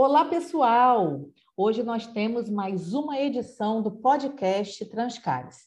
Olá, 0.00 0.24
pessoal! 0.24 1.28
Hoje 1.56 1.82
nós 1.82 2.06
temos 2.06 2.48
mais 2.48 2.94
uma 2.94 3.20
edição 3.20 3.82
do 3.82 3.90
podcast 3.90 4.86
Transcares. 4.86 5.66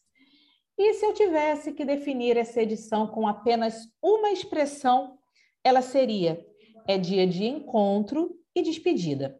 E 0.77 0.93
se 0.93 1.05
eu 1.05 1.13
tivesse 1.13 1.73
que 1.73 1.83
definir 1.83 2.37
essa 2.37 2.61
edição 2.61 3.07
com 3.07 3.27
apenas 3.27 3.89
uma 4.01 4.31
expressão, 4.31 5.17
ela 5.61 5.81
seria: 5.81 6.41
é 6.87 6.97
dia 6.97 7.27
de 7.27 7.43
encontro 7.43 8.33
e 8.55 8.61
despedida. 8.61 9.37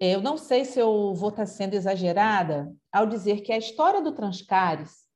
Eu 0.00 0.20
não 0.20 0.36
sei 0.36 0.64
se 0.64 0.78
eu 0.78 1.12
vou 1.12 1.30
estar 1.30 1.46
sendo 1.46 1.74
exagerada 1.74 2.72
ao 2.92 3.06
dizer 3.08 3.40
que 3.40 3.50
a 3.50 3.58
história 3.58 4.00
do 4.00 4.12
Transcares 4.12 5.08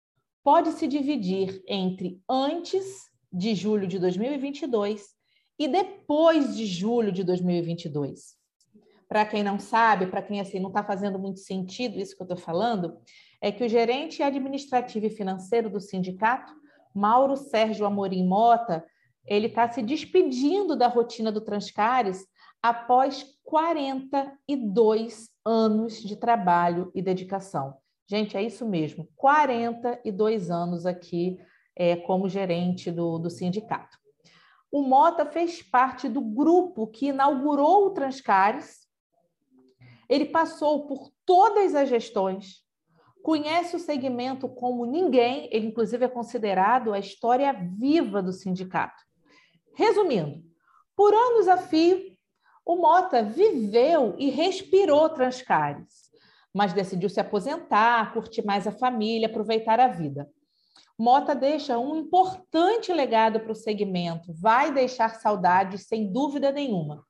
pode 0.42 0.72
se 0.72 0.88
dividir 0.88 1.62
entre 1.68 2.20
antes 2.28 3.04
de 3.32 3.54
julho 3.54 3.86
de 3.86 4.00
2022 4.00 5.10
e 5.60 5.68
depois 5.68 6.56
de 6.56 6.66
julho 6.66 7.12
de 7.12 7.22
2022 7.22 8.39
para 9.10 9.26
quem 9.26 9.42
não 9.42 9.58
sabe, 9.58 10.06
para 10.06 10.22
quem 10.22 10.40
assim 10.40 10.60
não 10.60 10.68
está 10.68 10.84
fazendo 10.84 11.18
muito 11.18 11.40
sentido 11.40 11.98
isso 11.98 12.14
que 12.14 12.22
eu 12.22 12.26
estou 12.26 12.38
falando, 12.38 12.96
é 13.42 13.50
que 13.50 13.64
o 13.64 13.68
gerente 13.68 14.22
administrativo 14.22 15.06
e 15.06 15.10
financeiro 15.10 15.68
do 15.68 15.80
sindicato, 15.80 16.52
Mauro 16.94 17.36
Sérgio 17.36 17.84
Amorim 17.84 18.24
Mota, 18.24 18.84
ele 19.26 19.48
está 19.48 19.68
se 19.68 19.82
despedindo 19.82 20.76
da 20.76 20.86
rotina 20.86 21.32
do 21.32 21.40
Transcares 21.40 22.24
após 22.62 23.26
42 23.42 25.28
anos 25.44 26.00
de 26.00 26.14
trabalho 26.14 26.92
e 26.94 27.02
dedicação. 27.02 27.74
Gente, 28.08 28.36
é 28.36 28.42
isso 28.42 28.64
mesmo, 28.64 29.08
42 29.16 30.52
anos 30.52 30.86
aqui 30.86 31.36
é, 31.74 31.96
como 31.96 32.28
gerente 32.28 32.92
do, 32.92 33.18
do 33.18 33.28
sindicato. 33.28 33.98
O 34.70 34.82
Mota 34.82 35.26
fez 35.26 35.60
parte 35.62 36.08
do 36.08 36.20
grupo 36.20 36.86
que 36.86 37.08
inaugurou 37.08 37.86
o 37.86 37.90
Transcares 37.90 38.88
ele 40.10 40.26
passou 40.26 40.88
por 40.88 41.12
todas 41.24 41.72
as 41.72 41.88
gestões, 41.88 42.64
conhece 43.22 43.76
o 43.76 43.78
segmento 43.78 44.48
como 44.48 44.84
ninguém, 44.84 45.48
ele, 45.52 45.68
inclusive, 45.68 46.04
é 46.04 46.08
considerado 46.08 46.92
a 46.92 46.98
história 46.98 47.52
viva 47.52 48.20
do 48.20 48.32
sindicato. 48.32 49.00
Resumindo, 49.72 50.42
por 50.96 51.14
anos 51.14 51.46
a 51.46 51.56
fio, 51.56 52.10
o 52.66 52.74
Mota 52.74 53.22
viveu 53.22 54.16
e 54.18 54.30
respirou 54.30 55.08
Transcares, 55.10 56.10
mas 56.52 56.72
decidiu 56.72 57.08
se 57.08 57.20
aposentar, 57.20 58.12
curtir 58.12 58.44
mais 58.44 58.66
a 58.66 58.72
família, 58.72 59.28
aproveitar 59.28 59.78
a 59.78 59.86
vida. 59.86 60.28
Mota 60.98 61.36
deixa 61.36 61.78
um 61.78 61.96
importante 61.96 62.92
legado 62.92 63.38
para 63.40 63.52
o 63.52 63.54
segmento, 63.54 64.32
vai 64.34 64.72
deixar 64.72 65.20
saudades, 65.20 65.86
sem 65.86 66.12
dúvida 66.12 66.50
nenhuma. 66.50 67.06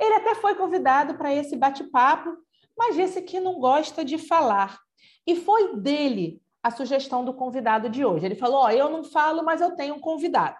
Ele 0.00 0.14
até 0.14 0.34
foi 0.34 0.54
convidado 0.54 1.14
para 1.14 1.34
esse 1.34 1.54
bate-papo, 1.54 2.34
mas 2.76 2.96
disse 2.96 3.20
que 3.20 3.38
não 3.38 3.60
gosta 3.60 4.02
de 4.02 4.16
falar. 4.16 4.78
E 5.26 5.36
foi 5.36 5.76
dele 5.76 6.40
a 6.62 6.70
sugestão 6.70 7.24
do 7.24 7.34
convidado 7.34 7.90
de 7.90 8.04
hoje. 8.04 8.24
Ele 8.24 8.34
falou: 8.34 8.64
oh, 8.64 8.70
eu 8.70 8.88
não 8.88 9.04
falo, 9.04 9.44
mas 9.44 9.60
eu 9.60 9.76
tenho 9.76 9.94
um 9.94 10.00
convidado. 10.00 10.56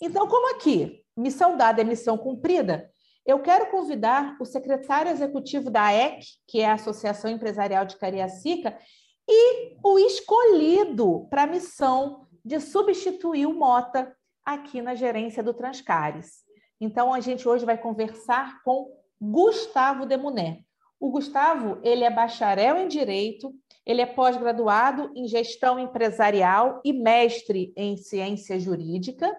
Então, 0.00 0.28
como 0.28 0.54
aqui, 0.54 1.04
missão 1.16 1.56
dada 1.56 1.80
é 1.80 1.84
missão 1.84 2.16
cumprida, 2.16 2.90
eu 3.26 3.40
quero 3.40 3.70
convidar 3.70 4.36
o 4.38 4.44
secretário 4.44 5.10
executivo 5.10 5.70
da 5.70 5.84
AEC, 5.84 6.24
que 6.46 6.60
é 6.60 6.66
a 6.66 6.74
Associação 6.74 7.30
Empresarial 7.30 7.84
de 7.84 7.96
Cariacica, 7.96 8.78
e 9.26 9.76
o 9.82 9.98
escolhido 9.98 11.26
para 11.30 11.44
a 11.44 11.46
missão 11.46 12.26
de 12.44 12.60
substituir 12.60 13.46
o 13.46 13.54
Mota 13.54 14.14
aqui 14.44 14.82
na 14.82 14.94
gerência 14.94 15.42
do 15.42 15.54
Transcares. 15.54 16.43
Então, 16.84 17.14
a 17.14 17.20
gente 17.20 17.48
hoje 17.48 17.64
vai 17.64 17.78
conversar 17.78 18.62
com 18.62 18.92
Gustavo 19.18 20.04
Demuné. 20.04 20.60
O 21.00 21.10
Gustavo, 21.10 21.78
ele 21.82 22.04
é 22.04 22.10
bacharel 22.10 22.76
em 22.76 22.88
Direito, 22.88 23.54
ele 23.86 24.02
é 24.02 24.06
pós-graduado 24.06 25.10
em 25.16 25.26
Gestão 25.26 25.78
Empresarial 25.78 26.82
e 26.84 26.92
mestre 26.92 27.72
em 27.74 27.96
Ciência 27.96 28.60
Jurídica, 28.60 29.34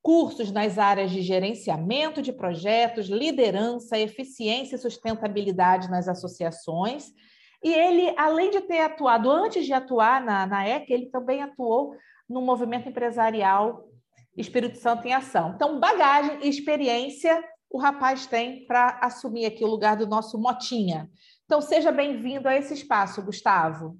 cursos 0.00 0.52
nas 0.52 0.78
áreas 0.78 1.10
de 1.10 1.20
gerenciamento 1.20 2.22
de 2.22 2.32
projetos, 2.32 3.08
liderança, 3.08 3.98
eficiência 3.98 4.76
e 4.76 4.78
sustentabilidade 4.78 5.90
nas 5.90 6.06
associações. 6.06 7.06
E 7.60 7.72
ele, 7.72 8.14
além 8.16 8.50
de 8.50 8.60
ter 8.60 8.82
atuado, 8.82 9.28
antes 9.28 9.66
de 9.66 9.72
atuar 9.72 10.24
na, 10.24 10.46
na 10.46 10.68
EC, 10.68 10.90
ele 10.90 11.06
também 11.06 11.42
atuou 11.42 11.96
no 12.28 12.40
movimento 12.40 12.88
empresarial 12.88 13.91
Espírito 14.36 14.78
Santo 14.78 15.06
em 15.06 15.12
Ação. 15.12 15.52
Então, 15.54 15.78
bagagem 15.78 16.40
e 16.42 16.48
experiência 16.48 17.42
o 17.72 17.78
rapaz 17.78 18.26
tem 18.26 18.66
para 18.66 18.98
assumir 19.02 19.46
aqui 19.46 19.64
o 19.64 19.68
lugar 19.68 19.96
do 19.96 20.06
nosso 20.06 20.38
Motinha. 20.38 21.10
Então, 21.46 21.60
seja 21.62 21.90
bem-vindo 21.90 22.46
a 22.46 22.54
esse 22.54 22.74
espaço, 22.74 23.22
Gustavo. 23.22 23.98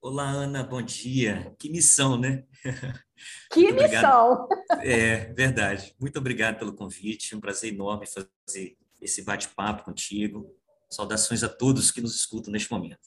Olá, 0.00 0.30
Ana, 0.30 0.62
bom 0.62 0.80
dia. 0.80 1.52
Que 1.58 1.68
missão, 1.68 2.16
né? 2.16 2.44
Que 3.52 3.72
missão! 3.72 4.46
É, 4.80 5.32
verdade. 5.32 5.92
Muito 5.98 6.20
obrigado 6.20 6.56
pelo 6.56 6.72
convite. 6.72 7.34
Um 7.34 7.40
prazer 7.40 7.74
enorme 7.74 8.06
fazer 8.06 8.76
esse 9.00 9.24
bate-papo 9.24 9.82
contigo. 9.82 10.54
Saudações 10.88 11.42
a 11.42 11.48
todos 11.48 11.90
que 11.90 12.00
nos 12.00 12.14
escutam 12.14 12.52
neste 12.52 12.70
momento. 12.70 13.00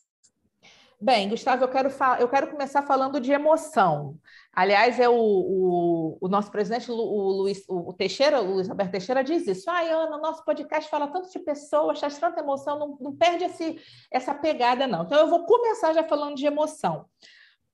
Bem, 1.03 1.29
Gustavo, 1.29 1.63
eu 1.63 1.67
quero, 1.67 1.89
eu 2.19 2.29
quero 2.29 2.51
começar 2.51 2.84
falando 2.84 3.19
de 3.19 3.31
emoção. 3.31 4.19
Aliás, 4.53 5.00
é 5.00 5.09
o, 5.09 5.16
o, 5.16 6.17
o 6.22 6.28
nosso 6.28 6.51
presidente, 6.51 6.91
o, 6.91 6.94
Luiz, 6.95 7.66
o 7.67 7.91
Teixeira, 7.91 8.39
o 8.39 8.53
Luiz 8.53 8.69
Alberto 8.69 8.91
Teixeira, 8.91 9.23
diz 9.23 9.47
isso. 9.47 9.67
Ai, 9.67 9.89
Ana, 9.89 10.19
nosso 10.19 10.45
podcast 10.45 10.88
fala 10.91 11.07
tanto 11.07 11.31
de 11.31 11.39
pessoas, 11.39 12.00
traz 12.00 12.19
tanta 12.19 12.41
emoção, 12.41 12.78
não, 12.78 12.97
não 13.01 13.16
perde 13.16 13.45
esse, 13.45 13.81
essa 14.12 14.35
pegada, 14.35 14.85
não. 14.85 15.03
Então, 15.03 15.17
eu 15.17 15.28
vou 15.28 15.44
começar 15.44 15.91
já 15.91 16.03
falando 16.03 16.35
de 16.35 16.45
emoção. 16.45 17.07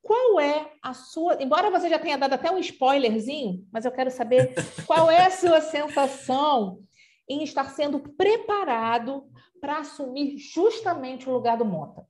Qual 0.02 0.40
é 0.40 0.72
a 0.82 0.94
sua. 0.94 1.36
Embora 1.44 1.70
você 1.70 1.90
já 1.90 2.00
tenha 2.00 2.18
dado 2.18 2.32
até 2.32 2.50
um 2.50 2.60
spoilerzinho, 2.60 3.68
mas 3.74 3.84
eu 3.84 3.92
quero 3.92 4.10
saber 4.10 4.56
qual 4.88 5.12
é 5.12 5.26
a 5.26 5.32
sua 5.32 5.60
sensação 5.60 6.80
em 7.28 7.44
estar 7.44 7.66
sendo 7.72 8.00
preparado 8.00 9.26
para 9.60 9.80
assumir 9.80 10.38
justamente 10.38 11.28
o 11.28 11.34
lugar 11.34 11.58
do 11.58 11.66
Mota. 11.66 12.08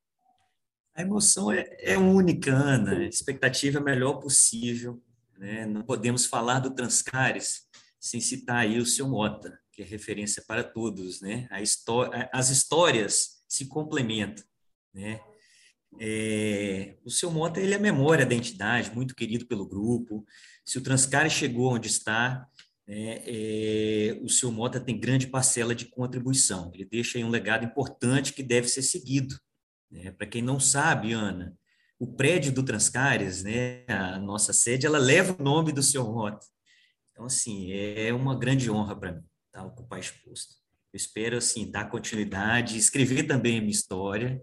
A 0.98 1.04
emoção 1.04 1.52
é, 1.52 1.64
é 1.78 1.96
única, 1.96 2.52
Ana. 2.52 2.98
A 2.98 3.04
expectativa 3.04 3.78
é 3.78 3.82
a 3.82 3.84
melhor 3.84 4.14
possível. 4.14 5.00
Né? 5.38 5.64
Não 5.68 5.84
podemos 5.84 6.26
falar 6.26 6.60
do 6.60 6.74
Transcares 6.74 7.68
sem 8.00 8.20
citar 8.20 8.58
aí 8.58 8.80
o 8.80 8.86
seu 8.86 9.08
Mota, 9.08 9.60
que 9.72 9.84
é 9.84 9.86
referência 9.86 10.44
para 10.48 10.64
todos. 10.64 11.22
Né? 11.22 11.48
As 12.34 12.50
histórias 12.50 13.44
se 13.48 13.68
complementam. 13.68 14.44
Né? 14.92 15.22
É, 16.00 16.98
o 17.06 17.12
seu 17.12 17.30
Mota 17.30 17.60
ele 17.60 17.76
é 17.76 17.78
a 17.78 17.80
memória 17.80 18.26
da 18.26 18.34
entidade, 18.34 18.92
muito 18.92 19.14
querido 19.14 19.46
pelo 19.46 19.68
grupo. 19.68 20.26
Se 20.66 20.80
o 20.80 20.82
Transcares 20.82 21.32
chegou 21.32 21.76
onde 21.76 21.90
está, 21.90 22.50
né, 22.88 23.22
é, 23.24 24.20
o 24.24 24.30
seu 24.30 24.52
Mota 24.52 24.80
tem 24.80 25.00
grande 25.00 25.28
parcela 25.28 25.76
de 25.76 25.86
contribuição. 25.86 26.72
Ele 26.74 26.86
deixa 26.86 27.20
um 27.20 27.30
legado 27.30 27.66
importante 27.66 28.34
que 28.34 28.42
deve 28.42 28.68
ser 28.68 28.82
seguido. 28.82 29.40
Né? 29.92 30.12
Para 30.12 30.28
quem 30.28 30.42
não 30.42 30.60
sabe, 30.60 31.14
Ana, 31.14 31.58
o 32.00 32.08
prédio 32.08 32.52
do 32.52 32.64
Transcares, 32.64 33.44
né, 33.44 33.84
a 33.88 34.20
nossa 34.20 34.54
sede, 34.54 34.86
ela 34.86 35.00
leva 35.00 35.36
o 35.38 35.44
nome 35.44 35.72
do 35.72 35.82
seu 35.82 36.04
Mota. 36.04 36.46
Então, 37.12 37.26
assim, 37.26 37.72
é 37.72 38.14
uma 38.14 38.38
grande 38.38 38.70
honra 38.70 38.96
para 38.96 39.12
mim 39.14 39.24
tá, 39.52 39.64
ocupar 39.66 40.00
esse 40.00 40.14
posto. 40.24 40.56
Eu 40.94 40.98
espero, 40.98 41.38
assim, 41.38 41.70
dar 41.70 41.90
continuidade, 41.90 42.78
escrever 42.78 43.24
também 43.24 43.58
a 43.58 43.62
minha 43.62 43.72
história 43.72 44.42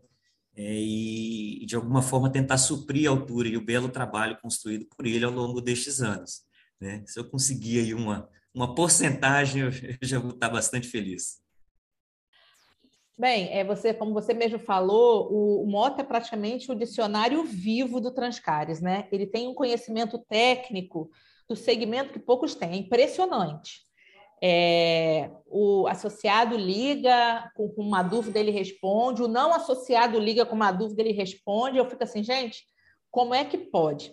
é, 0.56 0.74
e, 0.74 1.64
de 1.66 1.76
alguma 1.76 2.02
forma, 2.02 2.30
tentar 2.30 2.58
suprir 2.58 3.08
a 3.08 3.10
altura 3.10 3.48
e 3.48 3.56
o 3.56 3.64
belo 3.64 3.88
trabalho 3.88 4.38
construído 4.40 4.86
por 4.86 5.06
ele 5.06 5.24
ao 5.24 5.30
longo 5.30 5.60
destes 5.60 6.00
anos. 6.00 6.42
Né? 6.80 7.04
Se 7.06 7.18
eu 7.18 7.28
conseguir 7.28 7.80
aí 7.80 7.94
uma, 7.94 8.28
uma 8.52 8.74
porcentagem, 8.74 9.62
eu 9.62 9.98
já 10.02 10.18
vou 10.18 10.32
estar 10.32 10.48
bastante 10.48 10.88
feliz. 10.88 11.43
Bem, 13.16 13.48
é 13.52 13.62
você, 13.62 13.94
como 13.94 14.12
você 14.12 14.34
mesmo 14.34 14.58
falou, 14.58 15.28
o, 15.32 15.66
Mota 15.66 16.00
é 16.00 16.04
praticamente 16.04 16.70
o 16.72 16.74
dicionário 16.74 17.44
vivo 17.44 18.00
do 18.00 18.10
Transcares, 18.10 18.80
né? 18.80 19.06
Ele 19.12 19.24
tem 19.24 19.46
um 19.46 19.54
conhecimento 19.54 20.18
técnico 20.18 21.08
do 21.48 21.54
segmento 21.54 22.12
que 22.12 22.18
poucos 22.18 22.56
têm, 22.56 22.72
é 22.72 22.76
impressionante. 22.76 23.82
É, 24.42 25.30
o 25.46 25.86
associado 25.86 26.56
liga 26.56 27.50
com, 27.54 27.68
com, 27.68 27.82
uma 27.82 28.02
dúvida, 28.02 28.40
ele 28.40 28.50
responde, 28.50 29.22
o 29.22 29.28
não 29.28 29.54
associado 29.54 30.18
liga 30.18 30.44
com 30.44 30.56
uma 30.56 30.72
dúvida, 30.72 31.00
ele 31.00 31.12
responde. 31.12 31.78
Eu 31.78 31.88
fico 31.88 32.02
assim, 32.02 32.22
gente, 32.22 32.64
como 33.12 33.32
é 33.32 33.44
que 33.44 33.56
pode? 33.56 34.12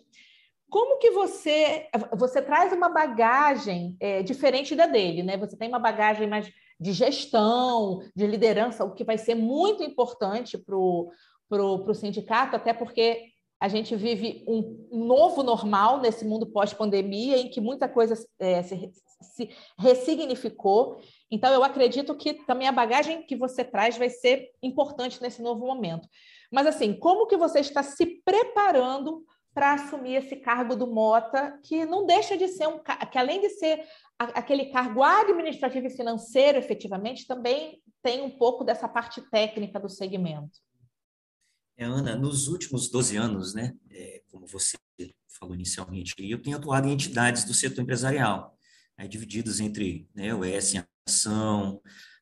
Como 0.69 0.99
que 0.99 1.09
você 1.09 1.89
você 2.15 2.41
traz 2.41 2.71
uma 2.71 2.87
bagagem 2.87 3.97
é, 3.99 4.21
diferente 4.21 4.75
da 4.75 4.85
dele, 4.85 5.23
né? 5.23 5.37
Você 5.37 5.57
tem 5.57 5.67
uma 5.67 5.79
bagagem 5.79 6.27
mais 6.27 6.49
de 6.81 6.93
gestão, 6.93 8.01
de 8.15 8.25
liderança, 8.25 8.83
o 8.83 8.95
que 8.95 9.03
vai 9.03 9.15
ser 9.15 9.35
muito 9.35 9.83
importante 9.83 10.57
para 10.57 10.75
o 10.75 11.93
sindicato, 11.93 12.55
até 12.55 12.73
porque 12.73 13.31
a 13.59 13.67
gente 13.67 13.95
vive 13.95 14.43
um 14.47 14.87
novo 14.91 15.43
normal 15.43 15.99
nesse 15.99 16.25
mundo 16.25 16.47
pós-pandemia, 16.47 17.37
em 17.37 17.47
que 17.47 17.61
muita 17.61 17.87
coisa 17.87 18.15
é, 18.39 18.63
se, 18.63 18.91
se 19.21 19.51
ressignificou. 19.77 20.99
Então, 21.29 21.53
eu 21.53 21.63
acredito 21.63 22.15
que 22.15 22.33
também 22.45 22.67
a 22.67 22.71
bagagem 22.71 23.21
que 23.27 23.35
você 23.35 23.63
traz 23.63 23.95
vai 23.95 24.09
ser 24.09 24.49
importante 24.63 25.21
nesse 25.21 25.43
novo 25.43 25.63
momento. 25.63 26.09
Mas, 26.51 26.65
assim, 26.65 26.91
como 26.93 27.27
que 27.27 27.37
você 27.37 27.59
está 27.59 27.83
se 27.83 28.07
preparando 28.25 29.23
para 29.53 29.73
assumir 29.73 30.15
esse 30.15 30.37
cargo 30.37 30.75
do 30.75 30.87
Mota, 30.87 31.59
que 31.63 31.85
não 31.85 32.05
deixa 32.05 32.37
de 32.37 32.47
ser 32.47 32.67
um 32.67 32.79
que 33.11 33.17
além 33.17 33.41
de 33.41 33.49
ser 33.49 33.83
aquele 34.29 34.65
cargo 34.65 35.03
administrativo 35.03 35.87
e 35.87 35.89
financeiro, 35.89 36.57
efetivamente, 36.57 37.25
também 37.27 37.81
tem 38.03 38.21
um 38.21 38.29
pouco 38.29 38.63
dessa 38.63 38.87
parte 38.87 39.21
técnica 39.29 39.79
do 39.79 39.89
segmento. 39.89 40.59
É, 41.77 41.85
Ana, 41.85 42.15
nos 42.15 42.47
últimos 42.47 42.89
12 42.89 43.17
anos, 43.17 43.53
né, 43.53 43.73
é, 43.89 44.21
como 44.29 44.45
você 44.45 44.77
falou 45.39 45.55
inicialmente, 45.55 46.13
eu 46.19 46.41
tenho 46.41 46.57
atuado 46.57 46.87
em 46.87 46.91
entidades 46.91 47.43
do 47.43 47.53
setor 47.53 47.81
empresarial, 47.81 48.55
né, 48.97 49.07
divididas 49.07 49.59
entre 49.59 50.07
né, 50.13 50.33
o 50.33 50.45
ES 50.45 50.75
em 50.75 50.83
Ação, 51.07 51.81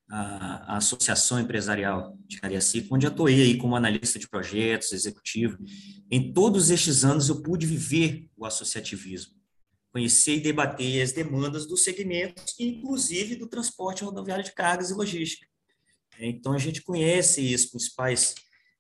a, 0.10 0.74
a, 0.74 0.78
Associação 0.78 1.40
Empresarial 1.40 2.18
de 2.26 2.40
Cariacica, 2.40 2.94
onde 2.94 3.06
atuei 3.06 3.42
aí 3.42 3.58
como 3.58 3.76
analista 3.76 4.18
de 4.18 4.28
projetos, 4.28 4.94
executivo. 4.94 5.58
Em 6.10 6.34
todos 6.34 6.70
estes 6.70 7.04
anos 7.04 7.30
eu 7.30 7.42
pude 7.42 7.66
viver 7.66 8.30
o 8.36 8.46
associativismo, 8.46 9.39
conhecer 9.92 10.36
e 10.36 10.42
debater 10.42 11.02
as 11.02 11.12
demandas 11.12 11.66
dos 11.66 11.84
segmentos, 11.84 12.56
inclusive 12.60 13.36
do 13.36 13.48
transporte 13.48 14.04
rodoviário 14.04 14.44
de 14.44 14.54
cargas 14.54 14.92
e 14.92 14.94
logística. 14.94 15.48
Então, 16.20 16.54
a 16.54 16.58
gente 16.58 16.82
conhece 16.82 17.54
as 17.54 17.66
principais 17.66 18.36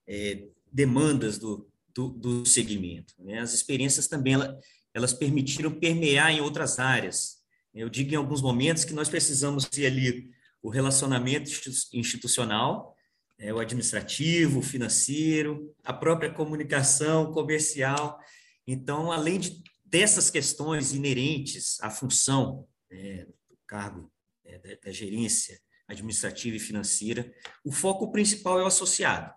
é, 0.07 0.43
demandas 0.71 1.37
do, 1.37 1.69
do, 1.93 2.09
do 2.09 2.45
segmento. 2.45 3.13
Né? 3.19 3.39
As 3.39 3.53
experiências 3.53 4.07
também, 4.07 4.33
elas, 4.33 4.55
elas 4.93 5.13
permitiram 5.13 5.71
permear 5.71 6.31
em 6.31 6.41
outras 6.41 6.79
áreas. 6.79 7.37
Eu 7.73 7.89
digo 7.89 8.13
em 8.13 8.17
alguns 8.17 8.41
momentos 8.41 8.83
que 8.83 8.93
nós 8.93 9.09
precisamos 9.09 9.65
ter 9.65 9.85
ali 9.85 10.29
o 10.61 10.69
relacionamento 10.69 11.49
institucional, 11.93 12.95
é, 13.37 13.53
o 13.53 13.59
administrativo, 13.59 14.59
o 14.59 14.63
financeiro, 14.63 15.73
a 15.83 15.93
própria 15.93 16.29
comunicação 16.29 17.31
comercial. 17.31 18.19
Então, 18.67 19.11
além 19.11 19.39
de, 19.39 19.63
dessas 19.89 20.29
questões 20.29 20.93
inerentes 20.93 21.79
à 21.81 21.89
função 21.89 22.67
é, 22.91 23.25
do 23.49 23.57
cargo 23.67 24.11
é, 24.45 24.59
da, 24.59 24.75
da, 24.85 24.91
gerência 24.91 25.59
administrativa 25.87 26.55
e 26.55 26.59
financeira, 26.59 27.31
o 27.65 27.71
foco 27.71 28.11
principal 28.11 28.59
é 28.59 28.63
o 28.63 28.67
associado. 28.67 29.33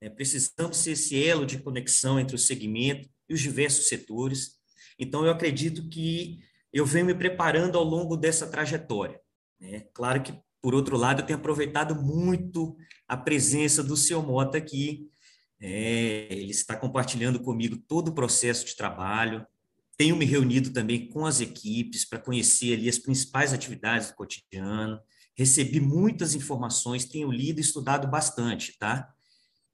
É, 0.00 0.10
precisamos 0.10 0.78
ser 0.78 0.92
esse 0.92 1.22
elo 1.22 1.46
de 1.46 1.58
conexão 1.58 2.18
entre 2.18 2.34
o 2.34 2.38
segmento 2.38 3.08
e 3.28 3.34
os 3.34 3.40
diversos 3.40 3.88
setores. 3.88 4.56
Então, 4.98 5.24
eu 5.24 5.32
acredito 5.32 5.88
que 5.88 6.40
eu 6.72 6.84
venho 6.84 7.06
me 7.06 7.14
preparando 7.14 7.78
ao 7.78 7.84
longo 7.84 8.16
dessa 8.16 8.46
trajetória. 8.46 9.20
Né? 9.60 9.86
Claro 9.92 10.22
que 10.22 10.32
por 10.64 10.74
outro 10.74 10.96
lado, 10.96 11.20
eu 11.20 11.26
tenho 11.26 11.38
aproveitado 11.38 11.94
muito 11.94 12.74
a 13.06 13.18
presença 13.18 13.84
do 13.84 13.98
seu 13.98 14.22
Mota 14.22 14.56
aqui. 14.56 15.10
É, 15.60 16.26
ele 16.30 16.52
está 16.52 16.74
compartilhando 16.74 17.38
comigo 17.38 17.76
todo 17.86 18.08
o 18.08 18.14
processo 18.14 18.64
de 18.64 18.74
trabalho. 18.74 19.46
Tenho 19.96 20.16
me 20.16 20.24
reunido 20.24 20.70
também 20.70 21.08
com 21.08 21.24
as 21.24 21.40
equipes 21.40 22.04
para 22.04 22.18
conhecer 22.18 22.74
ali 22.74 22.88
as 22.88 22.98
principais 22.98 23.52
atividades 23.52 24.08
do 24.08 24.16
cotidiano. 24.16 24.98
Recebi 25.36 25.80
muitas 25.80 26.34
informações, 26.34 27.04
tenho 27.04 27.30
lido 27.30 27.58
e 27.58 27.62
estudado 27.62 28.08
bastante, 28.08 28.76
tá? 28.78 29.08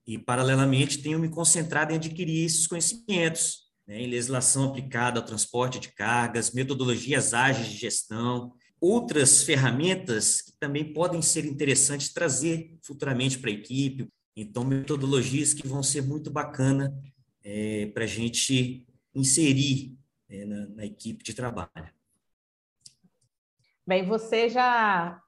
E, 0.07 0.19
paralelamente, 0.19 0.99
tenho 0.99 1.19
me 1.19 1.29
concentrado 1.29 1.93
em 1.93 1.97
adquirir 1.97 2.45
esses 2.45 2.67
conhecimentos, 2.67 3.71
né, 3.87 4.03
em 4.03 4.09
legislação 4.09 4.65
aplicada 4.65 5.21
ao 5.21 5.27
transporte 5.27 5.79
de 5.79 5.89
cargas, 5.93 6.53
metodologias 6.53 7.33
ágeis 7.33 7.69
de 7.69 7.77
gestão, 7.79 8.53
outras 8.81 9.43
ferramentas 9.43 10.43
que 10.43 10.53
também 10.59 10.93
podem 10.93 11.21
ser 11.21 11.45
interessantes 11.45 12.13
trazer 12.13 12.77
futuramente 12.83 13.39
para 13.39 13.51
a 13.51 13.55
equipe. 13.55 14.09
Então, 14.35 14.65
metodologias 14.65 15.53
que 15.53 15.67
vão 15.69 15.83
ser 15.83 16.03
muito 16.03 16.31
bacana 16.31 16.93
é, 17.45 17.87
para 17.87 18.05
a 18.05 18.09
gente 18.09 18.87
inserir 19.15 20.00
é, 20.31 20.45
na, 20.45 20.67
na 20.69 20.85
equipe 20.85 21.25
de 21.25 21.35
trabalho. 21.35 21.91
Bem, 23.87 24.07
você 24.07 24.49
já 24.49 25.21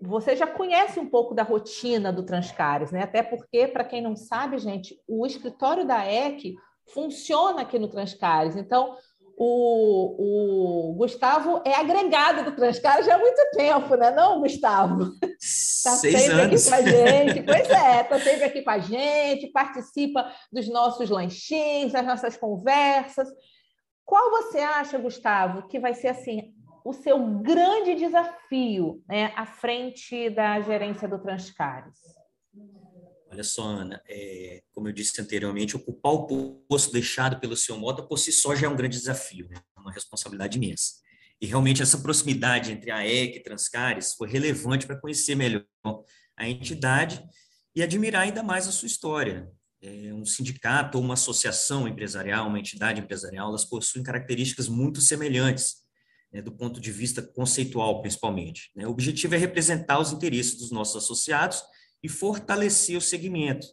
você 0.00 0.36
já 0.36 0.46
conhece 0.46 1.00
um 1.00 1.08
pouco 1.08 1.34
da 1.34 1.42
rotina 1.42 2.12
do 2.12 2.22
Transcares, 2.22 2.92
né? 2.92 3.02
Até 3.02 3.20
porque, 3.22 3.66
para 3.66 3.84
quem 3.84 4.00
não 4.00 4.14
sabe, 4.14 4.58
gente, 4.58 4.96
o 5.08 5.26
escritório 5.26 5.84
da 5.84 6.06
EC 6.06 6.54
funciona 6.92 7.62
aqui 7.62 7.78
no 7.80 7.88
Transcares. 7.88 8.54
Então, 8.54 8.96
o, 9.36 10.90
o 10.90 10.94
Gustavo 10.94 11.62
é 11.64 11.74
agregado 11.74 12.44
do 12.44 12.56
Transcar 12.56 13.02
já 13.04 13.14
há 13.14 13.18
muito 13.18 13.40
tempo, 13.52 13.94
né? 13.96 14.10
Não, 14.10 14.40
Gustavo? 14.40 15.12
Está 15.40 15.90
sempre 15.92 16.32
anos. 16.32 16.66
aqui 16.66 16.84
com 16.84 16.88
a 16.88 16.90
gente. 16.90 17.42
Pois 17.42 17.70
é, 17.70 18.00
está 18.00 18.18
sempre 18.20 18.44
aqui 18.44 18.62
com 18.62 18.70
a 18.70 18.78
gente, 18.78 19.52
participa 19.52 20.32
dos 20.52 20.68
nossos 20.68 21.10
lanchinhos, 21.10 21.92
das 21.92 22.06
nossas 22.06 22.36
conversas. 22.36 23.28
Qual 24.08 24.30
você 24.30 24.56
acha, 24.56 24.96
Gustavo, 24.96 25.68
que 25.68 25.78
vai 25.78 25.92
ser 25.92 26.08
assim 26.08 26.54
o 26.82 26.94
seu 26.94 27.22
grande 27.42 27.94
desafio 27.94 29.04
né, 29.06 29.34
à 29.36 29.44
frente 29.44 30.30
da 30.30 30.62
gerência 30.62 31.06
do 31.06 31.18
Transcares? 31.18 31.98
Olha 33.30 33.44
só, 33.44 33.64
Ana, 33.64 34.02
é, 34.08 34.62
como 34.72 34.88
eu 34.88 34.94
disse 34.94 35.20
anteriormente, 35.20 35.76
ocupar 35.76 36.14
o 36.14 36.64
posto 36.66 36.90
deixado 36.90 37.38
pelo 37.38 37.54
seu 37.54 37.76
Mota 37.76 38.02
por 38.02 38.18
si 38.18 38.32
só 38.32 38.56
já 38.56 38.66
é 38.66 38.70
um 38.70 38.76
grande 38.76 38.96
desafio, 38.96 39.46
né? 39.50 39.56
É 39.76 39.80
uma 39.80 39.92
responsabilidade 39.92 40.56
imensa. 40.56 40.94
E 41.38 41.44
realmente 41.44 41.82
essa 41.82 41.98
proximidade 41.98 42.72
entre 42.72 42.90
a 42.90 43.06
EC 43.06 43.36
e 43.36 43.42
Transcares 43.42 44.14
foi 44.14 44.26
relevante 44.26 44.86
para 44.86 44.98
conhecer 44.98 45.34
melhor 45.34 45.66
a 46.34 46.48
entidade 46.48 47.22
e 47.76 47.82
admirar 47.82 48.22
ainda 48.22 48.42
mais 48.42 48.66
a 48.66 48.72
sua 48.72 48.86
história. 48.86 49.52
É, 49.80 50.12
um 50.12 50.24
sindicato 50.24 50.98
ou 50.98 51.04
uma 51.04 51.14
associação 51.14 51.86
empresarial, 51.86 52.48
uma 52.48 52.58
entidade 52.58 53.00
empresarial, 53.00 53.48
elas 53.48 53.64
possuem 53.64 54.02
características 54.02 54.68
muito 54.68 55.00
semelhantes, 55.00 55.76
né, 56.32 56.42
do 56.42 56.52
ponto 56.52 56.80
de 56.80 56.90
vista 56.90 57.22
conceitual, 57.22 58.00
principalmente. 58.00 58.70
Né? 58.74 58.86
O 58.86 58.90
objetivo 58.90 59.34
é 59.34 59.38
representar 59.38 60.00
os 60.00 60.12
interesses 60.12 60.56
dos 60.58 60.70
nossos 60.70 61.04
associados 61.04 61.62
e 62.02 62.08
fortalecer 62.08 62.96
o 62.96 63.00
segmento. 63.00 63.66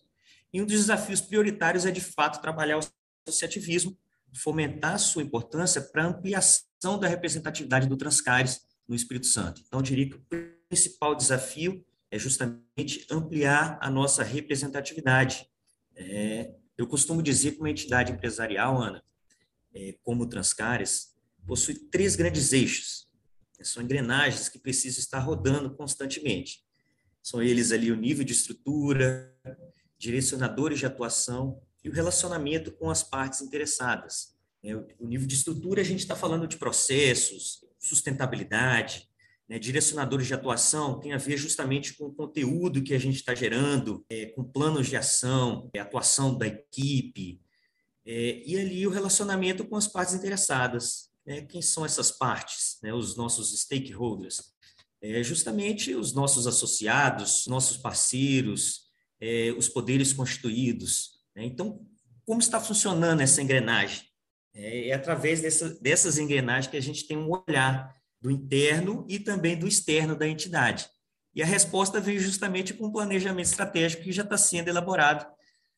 E 0.53 0.61
um 0.61 0.65
dos 0.65 0.77
desafios 0.77 1.21
prioritários 1.21 1.85
é, 1.85 1.91
de 1.91 2.01
fato, 2.01 2.41
trabalhar 2.41 2.77
o 2.77 2.81
associativismo, 3.27 3.97
fomentar 4.33 4.99
sua 4.99 5.23
importância 5.23 5.81
para 5.81 6.05
ampliação 6.05 6.99
da 6.99 7.07
representatividade 7.07 7.87
do 7.87 7.97
Transcares 7.97 8.61
no 8.87 8.95
Espírito 8.95 9.27
Santo. 9.27 9.61
Então, 9.65 9.79
eu 9.79 9.83
diria 9.83 10.09
que 10.09 10.15
o 10.15 10.25
principal 10.69 11.15
desafio 11.15 11.83
é 12.11 12.19
justamente 12.19 13.05
ampliar 13.09 13.77
a 13.81 13.89
nossa 13.89 14.23
representatividade. 14.23 15.47
É, 15.95 16.53
eu 16.77 16.87
costumo 16.87 17.21
dizer 17.21 17.53
que 17.53 17.59
uma 17.59 17.69
entidade 17.69 18.11
empresarial, 18.11 18.81
Ana, 18.81 19.03
é, 19.73 19.95
como 20.03 20.23
o 20.23 20.27
Transcares, 20.27 21.15
possui 21.45 21.75
três 21.75 22.15
grandes 22.15 22.51
eixos. 22.53 23.07
São 23.61 23.81
engrenagens 23.81 24.49
que 24.49 24.59
precisam 24.59 24.99
estar 24.99 25.19
rodando 25.19 25.73
constantemente. 25.75 26.63
São 27.23 27.41
eles 27.41 27.71
ali 27.71 27.91
o 27.91 27.95
nível 27.95 28.23
de 28.23 28.33
estrutura, 28.33 29.33
direcionadores 29.97 30.79
de 30.79 30.85
atuação 30.85 31.61
e 31.83 31.89
o 31.89 31.93
relacionamento 31.93 32.71
com 32.71 32.89
as 32.89 33.01
partes 33.01 33.41
interessadas. 33.41 34.35
É, 34.63 34.75
o 34.75 35.07
nível 35.07 35.27
de 35.27 35.35
estrutura, 35.35 35.81
a 35.81 35.85
gente 35.85 35.99
está 35.99 36.15
falando 36.15 36.47
de 36.47 36.57
processos, 36.57 37.63
sustentabilidade, 37.79 39.07
né, 39.47 39.59
direcionadores 39.59 40.27
de 40.27 40.33
atuação 40.33 40.99
tem 40.99 41.13
a 41.13 41.17
ver 41.17 41.37
justamente 41.37 41.93
com 41.93 42.05
o 42.05 42.13
conteúdo 42.13 42.83
que 42.83 42.93
a 42.93 42.99
gente 42.99 43.15
está 43.15 43.35
gerando, 43.35 44.05
é, 44.09 44.27
com 44.27 44.43
planos 44.43 44.87
de 44.87 44.95
ação, 44.95 45.69
é, 45.73 45.79
atuação 45.79 46.37
da 46.37 46.47
equipe, 46.47 47.41
é, 48.05 48.43
e 48.45 48.57
ali 48.57 48.85
o 48.85 48.91
relacionamento 48.91 49.65
com 49.65 49.75
as 49.75 49.87
partes 49.87 50.13
interessadas. 50.13 51.09
Né, 51.25 51.41
quem 51.41 51.61
são 51.61 51.85
essas 51.85 52.11
partes? 52.11 52.77
Né, 52.83 52.93
os 52.93 53.15
nossos 53.15 53.59
stakeholders 53.59 54.55
é 55.01 55.23
justamente 55.23 55.93
os 55.93 56.13
nossos 56.13 56.47
associados, 56.47 57.45
nossos 57.47 57.77
parceiros, 57.77 58.85
é, 59.19 59.53
os 59.57 59.69
poderes 59.69 60.13
constituídos. 60.13 61.19
Né? 61.35 61.45
Então, 61.45 61.85
como 62.25 62.39
está 62.39 62.59
funcionando 62.59 63.21
essa 63.21 63.41
engrenagem? 63.41 64.03
É, 64.53 64.89
é 64.89 64.93
através 64.93 65.41
dessa, 65.41 65.69
dessas 65.79 66.17
engrenagens 66.17 66.69
que 66.69 66.77
a 66.77 66.81
gente 66.81 67.07
tem 67.07 67.17
um 67.17 67.29
olhar 67.29 67.95
do 68.25 68.31
interno 68.31 69.05
e 69.07 69.19
também 69.19 69.55
do 69.55 69.67
externo 69.67 70.15
da 70.15 70.27
entidade. 70.27 70.89
E 71.35 71.43
a 71.43 71.45
resposta 71.45 72.01
veio 72.01 72.19
justamente 72.19 72.73
com 72.73 72.87
o 72.87 72.91
planejamento 72.91 73.45
estratégico 73.45 74.01
que 74.01 74.11
já 74.11 74.23
está 74.23 74.35
sendo 74.35 74.67
elaborado 74.67 75.27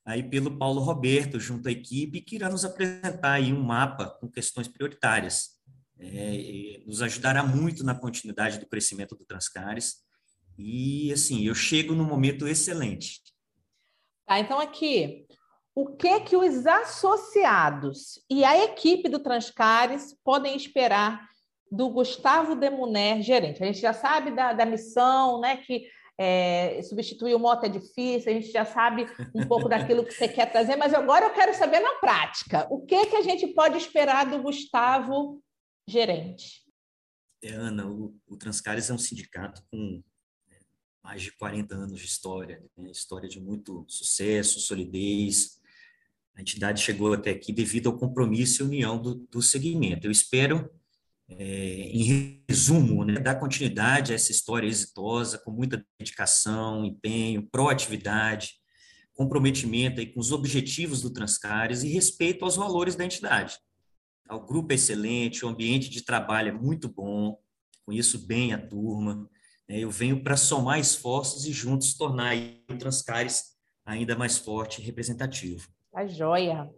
aí 0.05 0.23
pelo 0.23 0.57
Paulo 0.57 0.79
Roberto, 0.79 1.41
junto 1.41 1.67
à 1.67 1.71
equipe, 1.71 2.21
que 2.21 2.37
irá 2.37 2.49
nos 2.49 2.63
apresentar 2.63 3.33
aí 3.33 3.51
um 3.51 3.61
mapa 3.61 4.11
com 4.21 4.31
questões 4.31 4.69
prioritárias 4.69 5.57
é, 5.99 6.81
nos 6.85 7.01
ajudará 7.01 7.43
muito 7.43 7.83
na 7.83 7.93
continuidade 7.93 8.59
do 8.59 8.65
crescimento 8.65 9.13
do 9.13 9.25
Transcares. 9.25 9.97
E, 10.57 11.11
assim, 11.11 11.45
eu 11.45 11.53
chego 11.53 11.93
num 11.93 12.05
momento 12.05 12.47
excelente. 12.47 13.21
Tá, 14.25 14.39
então 14.39 14.57
aqui, 14.57 15.27
o 15.75 15.97
que 15.97 16.21
que 16.21 16.37
os 16.37 16.65
associados 16.65 18.23
e 18.29 18.45
a 18.45 18.63
equipe 18.63 19.09
do 19.09 19.19
Transcares 19.19 20.15
podem 20.23 20.55
esperar 20.55 21.27
do 21.71 21.89
Gustavo 21.89 22.55
Demuner, 22.55 23.21
gerente. 23.21 23.63
A 23.63 23.65
gente 23.65 23.79
já 23.79 23.93
sabe 23.93 24.31
da, 24.31 24.53
da 24.53 24.65
missão, 24.65 25.39
né? 25.41 25.57
Que 25.57 25.88
é, 26.17 26.81
substituir 26.81 27.36
o 27.36 27.39
moto 27.39 27.65
é 27.65 27.69
difícil, 27.69 28.31
a 28.31 28.36
gente 28.36 28.51
já 28.51 28.65
sabe 28.65 29.05
um 29.36 29.47
pouco 29.47 29.69
daquilo 29.69 30.03
que 30.03 30.13
você 30.13 30.27
quer 30.27 30.51
trazer, 30.51 30.75
mas 30.75 30.93
agora 30.93 31.25
eu 31.25 31.33
quero 31.33 31.53
saber 31.53 31.79
na 31.79 31.93
prática, 32.00 32.67
o 32.71 32.83
que, 32.86 33.05
que 33.05 33.15
a 33.15 33.21
gente 33.21 33.47
pode 33.47 33.77
esperar 33.77 34.25
do 34.25 34.41
Gustavo 34.41 35.43
gerente? 35.88 36.65
É, 37.43 37.51
Ana, 37.51 37.88
o, 37.88 38.15
o 38.27 38.36
Transcares 38.36 38.89
é 38.89 38.93
um 38.93 38.97
sindicato 38.97 39.63
com 39.69 40.01
né, 40.47 40.57
mais 41.03 41.21
de 41.21 41.31
40 41.33 41.75
anos 41.75 42.00
de 42.00 42.05
história, 42.07 42.63
né? 42.75 42.89
história 42.89 43.29
de 43.29 43.39
muito 43.39 43.86
sucesso, 43.88 44.59
solidez. 44.59 45.62
A 46.36 46.41
entidade 46.41 46.81
chegou 46.81 47.13
até 47.13 47.29
aqui 47.29 47.53
devido 47.53 47.89
ao 47.89 47.97
compromisso 47.97 48.63
e 48.63 48.65
união 48.65 49.00
do, 49.00 49.15
do 49.15 49.41
segmento. 49.41 50.07
Eu 50.07 50.12
espero 50.12 50.67
é, 51.29 51.89
em 51.89 52.43
resumo, 52.48 53.03
né, 53.03 53.19
dar 53.19 53.36
continuidade 53.36 54.12
a 54.12 54.15
essa 54.15 54.31
história 54.31 54.67
exitosa, 54.67 55.38
com 55.38 55.51
muita 55.51 55.86
dedicação, 56.00 56.86
empenho, 56.86 57.48
proatividade, 57.51 58.53
comprometimento 59.13 60.00
aí 60.00 60.07
com 60.07 60.19
os 60.19 60.31
objetivos 60.31 61.01
do 61.01 61.12
Transcares 61.12 61.84
e 61.84 61.89
respeito 61.89 62.46
aos 62.46 62.55
valores 62.55 62.96
da 62.96 63.03
entidade. 63.03 63.57
O 64.29 64.39
grupo 64.39 64.72
é 64.72 64.75
excelente, 64.75 65.46
o 65.46 65.50
ambiente 65.50 65.89
de 65.89 66.03
trabalho 66.03 66.50
é 66.50 66.51
muito 66.51 66.88
bom, 66.88 67.38
conheço 67.86 68.25
bem 68.25 68.53
a 68.53 68.57
turma, 68.57 69.29
né, 69.67 69.79
eu 69.79 69.91
venho 69.91 70.24
para 70.24 70.38
somar 70.38 70.79
esforços 70.79 71.46
e 71.46 71.51
juntos 71.51 71.96
tornar 71.96 72.36
o 72.69 72.77
Transcares 72.77 73.57
ainda 73.86 74.15
mais 74.15 74.38
forte 74.38 74.81
e 74.81 74.86
representativo. 74.86 75.67
Tá 75.91 76.05
joia. 76.05 76.69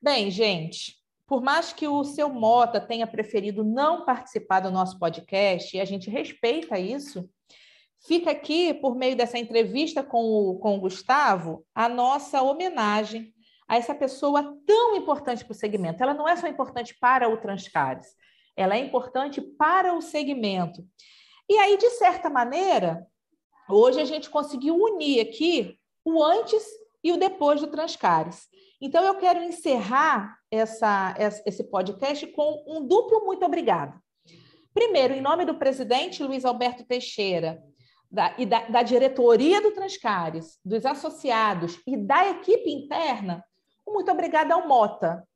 Bem, 0.00 0.30
gente, 0.30 0.94
por 1.26 1.42
mais 1.42 1.72
que 1.72 1.88
o 1.88 2.04
seu 2.04 2.28
Mota 2.28 2.80
tenha 2.80 3.06
preferido 3.06 3.64
não 3.64 4.04
participar 4.04 4.60
do 4.60 4.70
nosso 4.70 4.98
podcast, 4.98 5.76
e 5.76 5.80
a 5.80 5.84
gente 5.84 6.08
respeita 6.08 6.78
isso, 6.78 7.28
fica 8.06 8.30
aqui, 8.30 8.72
por 8.72 8.94
meio 8.94 9.16
dessa 9.16 9.36
entrevista 9.36 10.02
com 10.02 10.22
o, 10.22 10.58
com 10.58 10.76
o 10.76 10.80
Gustavo, 10.80 11.66
a 11.74 11.88
nossa 11.88 12.42
homenagem 12.42 13.34
a 13.68 13.76
essa 13.76 13.92
pessoa 13.94 14.56
tão 14.64 14.94
importante 14.94 15.44
para 15.44 15.52
o 15.52 15.56
segmento. 15.56 16.00
Ela 16.00 16.14
não 16.14 16.28
é 16.28 16.36
só 16.36 16.46
importante 16.46 16.96
para 17.00 17.28
o 17.28 17.36
Transcares, 17.36 18.06
ela 18.56 18.76
é 18.76 18.78
importante 18.78 19.40
para 19.40 19.92
o 19.92 20.00
segmento. 20.00 20.86
E 21.48 21.58
aí, 21.58 21.76
de 21.76 21.90
certa 21.90 22.30
maneira, 22.30 23.06
hoje 23.68 24.00
a 24.00 24.04
gente 24.04 24.30
conseguiu 24.30 24.76
unir 24.76 25.20
aqui 25.20 25.76
o 26.04 26.22
antes 26.22 26.64
e 27.02 27.12
o 27.12 27.16
depois 27.16 27.60
do 27.60 27.66
Transcares. 27.66 28.48
Então, 28.80 29.04
eu 29.04 29.14
quero 29.14 29.42
encerrar 29.42 30.38
essa, 30.50 31.14
esse 31.46 31.64
podcast 31.64 32.26
com 32.28 32.64
um 32.66 32.86
duplo 32.86 33.24
muito 33.24 33.44
obrigado. 33.44 33.98
Primeiro, 34.74 35.14
em 35.14 35.22
nome 35.22 35.46
do 35.46 35.54
presidente 35.54 36.22
Luiz 36.22 36.44
Alberto 36.44 36.84
Teixeira 36.84 37.62
da, 38.10 38.34
e 38.36 38.44
da, 38.44 38.68
da 38.68 38.82
diretoria 38.82 39.62
do 39.62 39.70
Transcares, 39.70 40.58
dos 40.62 40.84
associados 40.84 41.80
e 41.86 41.96
da 41.96 42.28
equipe 42.28 42.70
interna, 42.70 43.42
muito 43.86 44.10
obrigada 44.10 44.54
ao 44.54 44.68
Mota 44.68 45.26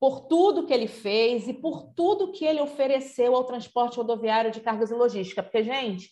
por 0.00 0.26
tudo 0.26 0.66
que 0.66 0.74
ele 0.74 0.88
fez 0.88 1.46
e 1.48 1.54
por 1.54 1.92
tudo 1.94 2.32
que 2.32 2.44
ele 2.44 2.60
ofereceu 2.60 3.34
ao 3.34 3.44
transporte 3.44 3.96
rodoviário 3.96 4.50
de 4.50 4.60
cargas 4.60 4.90
e 4.90 4.94
logística. 4.94 5.42
Porque, 5.42 5.62
gente, 5.62 6.10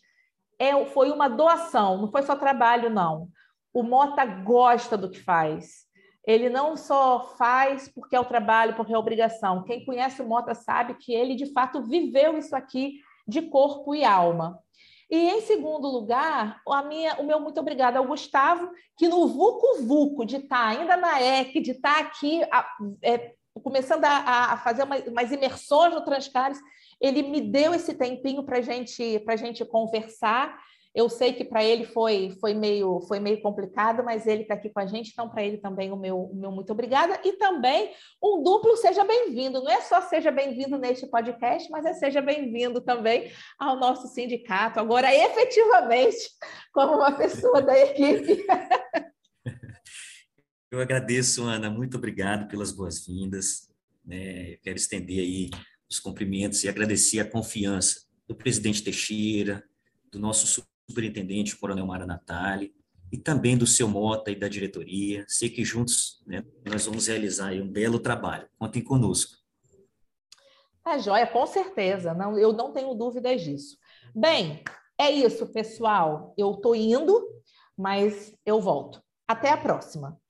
é, 0.58 0.84
foi 0.86 1.10
uma 1.10 1.28
doação, 1.28 1.98
não 1.98 2.10
foi 2.10 2.22
só 2.22 2.36
trabalho, 2.36 2.88
não. 2.88 3.28
O 3.72 3.82
Mota 3.82 4.24
gosta 4.24 4.96
do 4.96 5.10
que 5.10 5.20
faz 5.20 5.84
ele 6.26 6.48
não 6.48 6.76
só 6.76 7.34
faz 7.36 7.88
porque 7.88 8.16
é 8.16 8.20
o 8.20 8.24
trabalho, 8.24 8.74
porque 8.74 8.92
é 8.94 8.98
obrigação. 8.98 9.62
Quem 9.64 9.84
conhece 9.84 10.22
o 10.22 10.26
Mota 10.26 10.54
sabe 10.54 10.94
que 10.94 11.12
ele, 11.12 11.34
de 11.34 11.52
fato, 11.52 11.82
viveu 11.82 12.38
isso 12.38 12.56
aqui 12.56 13.00
de 13.26 13.42
corpo 13.42 13.94
e 13.94 14.04
alma. 14.04 14.58
E, 15.10 15.16
em 15.16 15.40
segundo 15.42 15.86
lugar, 15.86 16.60
a 16.66 16.82
minha, 16.82 17.14
o 17.16 17.24
meu 17.24 17.38
muito 17.38 17.60
obrigado 17.60 17.98
ao 17.98 18.06
Gustavo, 18.06 18.70
que 18.96 19.06
no 19.06 19.28
Vucu 19.28 19.82
Vucu, 19.82 20.24
de 20.24 20.36
estar 20.36 20.66
ainda 20.66 20.96
na 20.96 21.22
EC, 21.22 21.60
de 21.60 21.72
estar 21.72 22.00
aqui 22.00 22.42
a, 22.50 22.66
é, 23.02 23.34
começando 23.62 24.04
a, 24.04 24.52
a 24.52 24.56
fazer 24.56 24.82
umas, 24.82 25.06
umas, 25.06 25.30
imersões 25.30 25.94
no 25.94 26.04
Transcares, 26.04 26.58
ele 27.00 27.22
me 27.22 27.40
deu 27.40 27.74
esse 27.74 27.94
tempinho 27.94 28.42
para 28.44 28.62
gente, 28.62 29.22
a 29.26 29.36
gente 29.36 29.64
conversar 29.64 30.58
eu 30.94 31.08
sei 31.08 31.32
que 31.32 31.44
para 31.44 31.64
ele 31.64 31.84
foi, 31.84 32.36
foi, 32.40 32.54
meio, 32.54 33.00
foi 33.08 33.18
meio 33.18 33.42
complicado, 33.42 34.04
mas 34.04 34.28
ele 34.28 34.42
está 34.42 34.54
aqui 34.54 34.70
com 34.70 34.78
a 34.78 34.86
gente, 34.86 35.10
então 35.10 35.28
para 35.28 35.42
ele 35.42 35.58
também 35.58 35.90
o 35.90 35.96
meu, 35.96 36.16
o 36.16 36.36
meu 36.36 36.52
muito 36.52 36.70
obrigada. 36.72 37.20
E 37.24 37.32
também 37.32 37.92
um 38.22 38.42
duplo 38.44 38.76
seja 38.76 39.02
bem-vindo. 39.04 39.60
Não 39.60 39.70
é 39.72 39.80
só 39.80 40.00
seja 40.02 40.30
bem-vindo 40.30 40.78
neste 40.78 41.06
podcast, 41.08 41.68
mas 41.68 41.84
é 41.84 41.94
seja 41.94 42.22
bem-vindo 42.22 42.80
também 42.80 43.32
ao 43.58 43.76
nosso 43.76 44.06
sindicato, 44.06 44.78
agora 44.78 45.12
efetivamente 45.12 46.30
como 46.72 46.94
uma 46.94 47.10
pessoa 47.10 47.60
da 47.60 47.76
equipe. 47.76 48.46
Eu 50.70 50.80
agradeço, 50.80 51.42
Ana, 51.42 51.70
muito 51.70 51.96
obrigado 51.96 52.48
pelas 52.48 52.70
boas-vindas. 52.70 53.68
Né? 54.04 54.58
quero 54.62 54.76
estender 54.76 55.18
aí 55.18 55.50
os 55.88 55.98
cumprimentos 55.98 56.62
e 56.62 56.68
agradecer 56.68 57.20
a 57.20 57.28
confiança 57.28 58.02
do 58.28 58.34
presidente 58.34 58.82
Teixeira, 58.82 59.64
do 60.10 60.18
nosso 60.18 60.46
superintendente, 60.88 61.56
Coronel 61.56 61.86
Mara 61.86 62.06
Natali, 62.06 62.74
e 63.12 63.18
também 63.18 63.56
do 63.56 63.66
seu 63.66 63.88
Mota 63.88 64.30
e 64.30 64.34
da 64.34 64.48
diretoria. 64.48 65.24
Sei 65.28 65.48
que 65.48 65.64
juntos 65.64 66.22
né, 66.26 66.44
nós 66.64 66.84
vamos 66.86 67.06
realizar 67.06 67.52
um 67.52 67.68
belo 67.68 67.98
trabalho. 67.98 68.48
Contem 68.58 68.82
conosco. 68.82 69.36
Tá 70.82 70.98
joia, 70.98 71.26
com 71.26 71.46
certeza. 71.46 72.12
Não, 72.12 72.38
eu 72.38 72.52
não 72.52 72.72
tenho 72.72 72.92
dúvidas 72.94 73.40
disso. 73.42 73.78
Bem, 74.14 74.62
é 74.98 75.10
isso, 75.10 75.46
pessoal. 75.46 76.34
Eu 76.36 76.52
estou 76.52 76.74
indo, 76.74 77.24
mas 77.76 78.34
eu 78.44 78.60
volto. 78.60 79.02
Até 79.26 79.50
a 79.50 79.56
próxima. 79.56 80.20